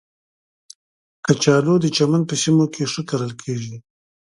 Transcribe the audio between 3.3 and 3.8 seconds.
کېږي